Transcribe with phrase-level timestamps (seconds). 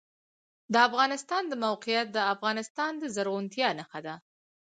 [0.73, 4.15] د افغانستان د موقعیت د افغانستان د زرغونتیا نښه ده.